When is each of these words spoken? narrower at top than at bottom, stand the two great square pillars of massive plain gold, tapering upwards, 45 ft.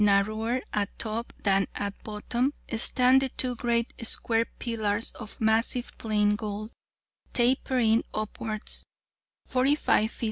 narrower 0.01 0.59
at 0.73 0.89
top 0.97 1.31
than 1.43 1.67
at 1.75 1.93
bottom, 2.03 2.51
stand 2.75 3.21
the 3.21 3.29
two 3.29 3.55
great 3.55 3.93
square 4.03 4.45
pillars 4.57 5.11
of 5.11 5.39
massive 5.39 5.95
plain 5.99 6.35
gold, 6.35 6.71
tapering 7.33 8.03
upwards, 8.11 8.83
45 9.45 10.09
ft. 10.09 10.19